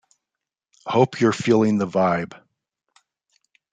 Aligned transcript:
Hope 0.87 1.21
you're 1.21 1.31
feeling 1.31 1.77
the 1.77 1.85
vibe! 1.85 2.33